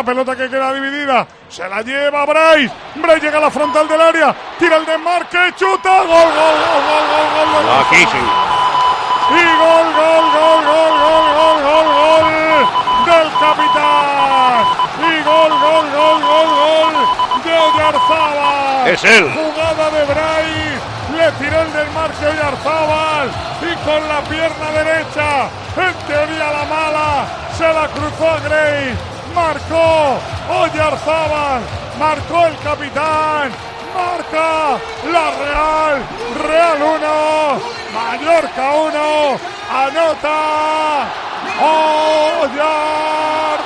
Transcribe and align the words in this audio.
pelota 0.04 0.34
que 0.36 0.48
queda 0.48 0.72
dividida. 0.72 1.26
Se 1.48 1.68
la 1.68 1.82
lleva 1.82 2.24
Bryce. 2.26 2.72
Bryce 2.96 3.20
llega 3.20 3.38
a 3.38 3.42
la 3.42 3.50
frontal 3.50 3.86
del 3.88 4.00
área. 4.00 4.34
Tira 4.58 4.76
el 4.76 4.86
desmarque, 4.86 5.52
chuta. 5.56 5.98
Gol, 5.98 6.08
gol, 6.08 6.32
gol, 6.34 6.82
gol, 6.88 7.04
gol, 7.10 7.28
gol. 7.34 7.48
gol. 7.52 7.64
Aquí 7.86 7.96
sí. 7.96 8.22
Y 9.30 9.44
gol, 9.56 9.86
gol, 9.94 10.26
gol, 10.34 10.60
gol, 10.64 10.94
gol, 11.00 11.26
gol, 11.34 11.58
gol, 11.64 11.86
gol 11.94 12.26
del 13.06 13.28
capitán. 13.40 14.64
Y 15.00 15.22
gol, 15.22 15.50
gol, 15.50 15.86
gol, 15.92 16.18
gol, 16.22 16.48
gol 16.60 16.94
de 17.44 17.52
Oyarzábal. 17.58 18.88
Es 18.88 19.04
él. 19.04 19.24
Jugada 21.44 21.44
de 21.44 21.44
Bryce. 21.44 21.44
Le 21.44 21.44
tiró 21.44 21.60
el 21.62 21.72
desmarque 21.72 22.26
Oyarzábal. 22.26 23.30
Y 23.60 23.74
con 23.84 24.08
la 24.08 24.20
pierna 24.22 24.70
derecha, 24.72 25.48
en 25.76 25.94
teoría 26.06 26.50
la 26.50 26.64
mala, 26.64 27.26
se 27.56 27.72
la 27.72 27.86
cruzó 27.88 28.30
a 28.30 28.40
Gray. 28.40 28.96
Marcó 29.34 30.18
Oyarzábal. 30.50 31.62
Marcó 31.98 32.46
el 32.46 32.56
capitán. 32.58 33.52
Marca 33.94 34.78
la 35.12 35.30
Real. 35.30 36.02
Real 36.46 36.82
1. 36.82 37.60
Mallorca 37.94 38.74
1. 38.74 39.38
Anota. 39.70 41.06
Oyarzábal. 41.60 43.63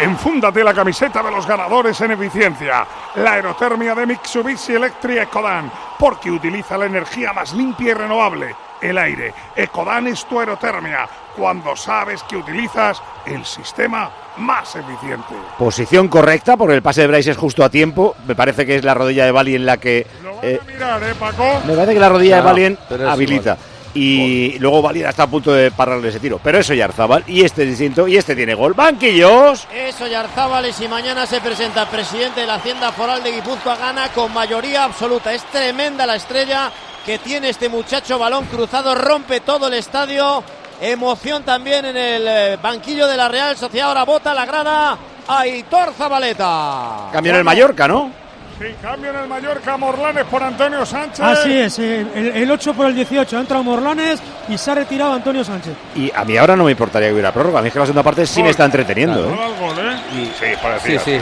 Enfúndate 0.00 0.64
la 0.64 0.72
camiseta 0.72 1.22
de 1.22 1.30
los 1.30 1.46
ganadores 1.46 2.00
en 2.00 2.12
eficiencia. 2.12 2.86
La 3.16 3.34
aerotermia 3.34 3.94
de 3.94 4.06
Mitsubishi 4.06 4.72
Electric 4.74 5.24
Ecodan. 5.24 5.70
Porque 5.98 6.30
utiliza 6.30 6.78
la 6.78 6.86
energía 6.86 7.34
más 7.34 7.52
limpia 7.52 7.90
y 7.90 7.94
renovable. 7.94 8.54
El 8.80 8.96
aire. 8.96 9.34
Ecodan 9.54 10.06
es 10.06 10.24
tu 10.24 10.40
aerotermia. 10.40 11.06
Cuando 11.36 11.76
sabes 11.76 12.22
que 12.22 12.36
utilizas 12.36 13.02
el 13.26 13.44
sistema 13.44 14.10
más 14.38 14.74
eficiente. 14.74 15.34
Posición 15.58 16.08
correcta, 16.08 16.56
porque 16.56 16.74
el 16.74 16.82
pase 16.82 17.02
de 17.02 17.06
Bryce 17.08 17.32
es 17.32 17.36
justo 17.36 17.62
a 17.62 17.68
tiempo. 17.68 18.16
Me 18.26 18.34
parece 18.34 18.64
que 18.64 18.76
es 18.76 18.84
la 18.84 18.94
rodilla 18.94 19.26
de 19.26 19.32
Valien 19.32 19.66
la 19.66 19.76
que. 19.76 20.06
Lo 20.22 20.36
van 20.36 20.44
eh, 20.44 20.60
a 20.60 20.64
mirar, 20.64 21.02
¿eh, 21.02 21.14
Paco? 21.18 21.60
me 21.66 21.74
parece 21.74 21.92
que 21.92 22.00
la 22.00 22.08
rodilla 22.08 22.42
de 22.42 22.70
No, 22.70 22.96
es 22.96 23.02
habilita. 23.02 23.58
Y 23.94 24.58
luego 24.58 24.82
Valien 24.82 25.08
está 25.08 25.24
a 25.24 25.26
punto 25.26 25.52
de 25.52 25.70
pararle 25.70 26.08
ese 26.08 26.20
tiro. 26.20 26.40
Pero 26.42 26.58
eso 26.58 26.74
ya 26.74 26.84
Arzabal. 26.84 27.24
Y 27.26 27.42
este 27.42 27.62
es 27.64 27.70
distinto. 27.70 28.06
Y 28.06 28.16
este 28.16 28.36
tiene 28.36 28.54
gol. 28.54 28.74
Banquillos. 28.74 29.66
Eso 29.74 30.06
Yarzábal 30.06 30.68
y 30.68 30.72
si 30.72 30.86
mañana 30.88 31.26
se 31.26 31.40
presenta 31.40 31.82
el 31.82 31.88
presidente 31.88 32.42
de 32.42 32.46
la 32.46 32.54
Hacienda 32.54 32.92
Foral 32.92 33.22
de 33.22 33.32
Guipúzcoa 33.32 33.76
gana 33.76 34.08
con 34.10 34.32
mayoría 34.32 34.84
absoluta. 34.84 35.32
Es 35.32 35.44
tremenda 35.44 36.06
la 36.06 36.16
estrella 36.16 36.70
que 37.04 37.18
tiene 37.18 37.48
este 37.48 37.68
muchacho, 37.68 38.18
balón 38.18 38.44
cruzado, 38.46 38.94
rompe 38.94 39.40
todo 39.40 39.68
el 39.68 39.74
estadio. 39.74 40.44
Emoción 40.80 41.42
también 41.42 41.84
en 41.84 41.96
el 41.96 42.26
eh, 42.26 42.58
banquillo 42.62 43.06
de 43.06 43.16
la 43.16 43.28
Real 43.28 43.56
Sociedad. 43.56 43.88
Ahora 43.88 44.04
bota 44.04 44.32
la 44.32 44.46
grada 44.46 44.96
Aitor 45.28 45.92
Zabaleta. 45.92 47.08
Cambió 47.12 47.32
en 47.32 47.38
el 47.38 47.44
Mallorca, 47.44 47.86
¿no? 47.86 48.10
Sí, 48.60 48.66
cambio 48.82 49.08
en 49.10 49.16
el 49.16 49.26
Mallorca, 49.26 49.76
Morlanes 49.78 50.24
por 50.26 50.42
Antonio 50.42 50.84
Sánchez. 50.84 51.20
Así 51.20 51.56
es, 51.58 51.78
eh, 51.78 52.06
el, 52.14 52.28
el 52.42 52.50
8 52.50 52.74
por 52.74 52.86
el 52.88 52.94
18. 52.94 53.38
Ha 53.38 53.40
entrado 53.40 53.62
Morlanes 53.64 54.20
y 54.50 54.58
se 54.58 54.70
ha 54.70 54.74
retirado 54.74 55.14
Antonio 55.14 55.42
Sánchez. 55.42 55.72
Y 55.94 56.12
a 56.14 56.24
mí 56.26 56.36
ahora 56.36 56.56
no 56.56 56.64
me 56.64 56.72
importaría 56.72 57.08
que 57.08 57.14
hubiera 57.14 57.32
prórroga. 57.32 57.60
A 57.60 57.62
mí 57.62 57.68
es 57.68 57.72
que 57.72 57.78
la 57.78 57.86
segunda 57.86 58.02
parte 58.02 58.26
sí 58.26 58.42
me 58.42 58.50
está 58.50 58.66
entreteniendo. 58.66 59.30
¿eh? 59.30 59.38
gol, 59.58 59.78
¿eh? 59.78 59.96
Y- 60.12 60.32
Sí, 60.38 60.54
sí, 60.84 60.98
sí. 61.02 61.20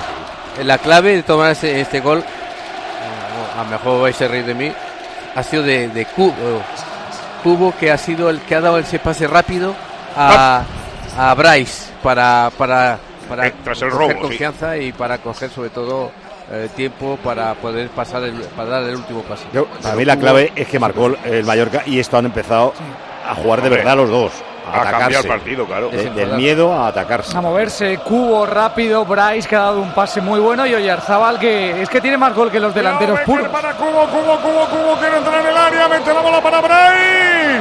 La 0.64 0.78
clave 0.78 1.14
de 1.14 1.22
tomar 1.22 1.52
este, 1.52 1.80
este 1.80 2.00
gol, 2.00 2.24
a 3.56 3.62
lo 3.62 3.70
mejor 3.70 4.02
vais 4.02 4.20
a 4.20 4.26
reír 4.26 4.44
de 4.44 4.54
mí, 4.54 4.72
ha 5.36 5.42
sido 5.44 5.62
de, 5.62 5.88
de 5.90 6.06
Cubo, 6.06 6.34
Cubo 7.44 7.72
que 7.78 7.92
ha 7.92 7.98
sido 7.98 8.30
el 8.30 8.40
que 8.40 8.56
ha 8.56 8.60
dado 8.60 8.78
ese 8.78 8.98
pase 8.98 9.28
rápido 9.28 9.76
a, 10.16 10.64
a 11.16 11.34
Bryce 11.34 11.92
para 12.02 12.50
para 12.58 12.98
para 13.28 13.46
Eh, 13.46 13.54
tras 13.62 13.80
el 13.82 13.90
coger 13.90 14.08
robo, 14.08 14.12
sí. 14.22 14.28
confianza 14.28 14.76
y 14.76 14.90
para 14.90 15.18
coger 15.18 15.50
sobre 15.50 15.70
todo 15.70 16.10
eh, 16.50 16.68
tiempo 16.74 17.18
para 17.22 17.54
poder 17.54 17.88
pasar 17.90 18.22
el, 18.24 18.32
para 18.56 18.70
dar 18.70 18.82
el 18.84 18.96
último 18.96 19.22
pase. 19.22 19.44
Yo, 19.52 19.66
para 19.82 19.94
mí 19.94 20.04
la 20.04 20.16
clave 20.16 20.52
es 20.56 20.66
que 20.68 20.78
marcó 20.78 21.10
el- 21.24 21.44
Mallorca 21.44 21.82
y 21.86 21.98
esto 21.98 22.16
han 22.18 22.26
empezado 22.26 22.72
a 23.28 23.34
jugar 23.34 23.60
de 23.60 23.68
Hombre, 23.68 23.82
verdad 23.84 23.96
los 23.96 24.08
dos. 24.10 24.32
A 24.66 24.82
cambiado 24.82 24.90
el 24.90 25.04
atacarse. 25.16 25.28
partido, 25.28 25.64
claro. 25.66 25.88
De- 25.88 26.10
del 26.10 26.32
miedo 26.32 26.74
a 26.74 26.88
atacarse. 26.88 27.34
A 27.36 27.40
moverse, 27.40 27.98
Cubo 28.04 28.44
rápido, 28.44 29.04
Bryce 29.06 29.48
que 29.48 29.56
ha 29.56 29.60
dado 29.60 29.80
un 29.80 29.92
pase 29.92 30.20
muy 30.20 30.40
bueno 30.40 30.66
y 30.66 30.74
Oyarzábal 30.74 31.38
que 31.38 31.80
es 31.82 31.88
que 31.88 32.00
tiene 32.02 32.18
más 32.18 32.34
gol 32.34 32.50
que 32.50 32.60
los 32.60 32.74
delanteros 32.74 33.18
puros. 33.20 33.48
para 33.48 33.72
Cubo, 33.72 34.06
Cubo, 34.06 34.36
Cubo, 34.40 34.66
Cubo, 34.66 34.96
quiere 35.00 35.16
entrar 35.16 35.40
en 35.40 35.46
el 35.46 35.56
área, 35.56 35.88
mete 35.88 36.12
la 36.12 36.20
bola 36.20 36.40
para 36.42 36.60
Bray. 36.60 37.60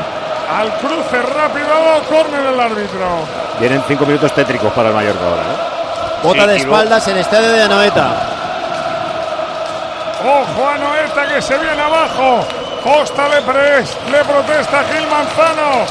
Al 0.50 0.70
cruce 0.80 1.22
rápido, 1.34 1.68
córner 2.10 2.54
el 2.54 2.60
árbitro. 2.60 3.06
Vienen 3.60 3.82
cinco 3.88 4.06
minutos 4.06 4.34
tétricos 4.34 4.72
para 4.74 4.90
el 4.90 4.96
Mallorca 4.96 5.24
ahora. 5.30 5.42
¿eh? 5.44 6.24
Bota 6.24 6.42
Sí, 6.44 6.48
de 6.48 6.56
espaldas 6.58 7.08
en 7.08 7.14
el 7.16 7.20
estadio 7.22 7.52
de 7.54 7.62
Anoeta. 7.64 8.34
Ojo 10.24 10.68
a 10.70 10.78
Noeta 10.78 11.28
que 11.28 11.42
se 11.42 11.58
viene 11.58 11.82
abajo. 11.82 12.46
Costa 12.84 13.28
le, 13.30 13.42
pres- 13.44 13.96
le 14.12 14.24
protesta 14.24 14.80
a 14.80 14.84
Gil 14.86 15.08
Manzano. 15.08 15.86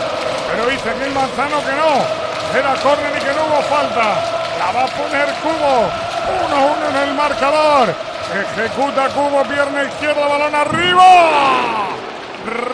Pero 0.50 0.66
dice 0.70 0.90
Gil 1.02 1.12
Manzano 1.14 1.58
que 1.64 1.72
no. 1.72 2.58
Era 2.58 2.74
córner 2.82 3.12
y 3.16 3.20
que 3.20 3.32
no 3.34 3.44
hubo 3.46 3.62
falta. 3.62 4.14
La 4.58 4.72
va 4.72 4.84
a 4.84 4.86
poner 4.86 5.26
Cubo. 5.42 5.90
1-1 6.50 6.90
en 6.90 7.08
el 7.08 7.14
marcador. 7.14 7.94
Ejecuta 8.56 9.08
Cubo, 9.10 9.42
pierna 9.44 9.84
izquierda, 9.84 10.26
balón 10.26 10.54
arriba. 10.54 11.04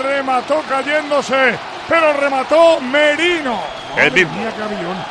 Remató 0.02 0.62
cayéndose. 0.68 1.58
Pero 1.88 2.12
remató 2.14 2.80
Merino. 2.80 3.58
El 3.96 4.12
mismo. 4.12 4.32
mía, 4.38 4.52
qué 4.56 4.62
avión. 4.62 5.04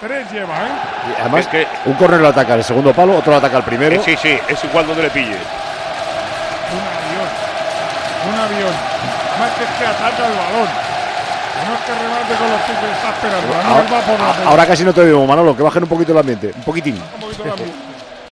Tres 0.00 0.30
lleva, 0.30 0.54
¿eh? 0.54 0.70
Y 1.16 1.20
además, 1.20 1.40
Es 1.40 1.46
que- 1.48 1.66
un 1.86 1.94
córner 1.94 2.20
lo 2.20 2.28
ataca 2.28 2.54
el 2.54 2.62
segundo 2.64 2.92
palo, 2.94 3.16
otro 3.16 3.32
lo 3.32 3.38
ataca 3.38 3.56
el 3.58 3.64
primero. 3.64 3.96
Eh, 3.96 4.02
sí, 4.04 4.16
sí, 4.20 4.38
es 4.48 4.64
igual 4.64 4.86
donde 4.86 5.02
le 5.02 5.10
pille. 5.10 5.36
Un 6.70 6.84
avión. 6.86 7.28
Un 8.34 8.40
avión. 8.40 8.74
Más 9.40 9.50
que 9.52 9.64
es 9.64 9.70
que 9.70 9.86
ataca 9.86 10.26
el 10.26 10.32
balón. 10.34 10.68
No 11.58 11.74
es 11.74 11.80
que 11.80 11.92
remate 11.92 12.34
con 12.38 12.50
los 12.50 12.60
pies 12.62 12.78
está 12.96 13.08
esperando. 13.10 13.54
No, 13.68 13.80
él 13.80 13.86
va 13.92 14.00
por 14.00 14.20
la 14.44 14.50
Ahora, 14.50 14.66
casi 14.66 14.84
no 14.84 14.92
te 14.94 15.00
veo, 15.02 15.26
Manolo, 15.26 15.56
que 15.56 15.62
bajen 15.64 15.82
un 15.82 15.88
poquito 15.88 16.12
el 16.12 16.18
ambiente. 16.18 16.52
Un 16.54 16.62
poquitín. 16.62 16.94
un 16.94 17.20
poquito 17.20 17.44
la- 17.44 17.54